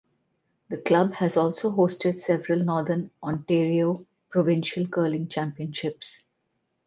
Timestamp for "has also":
1.13-1.69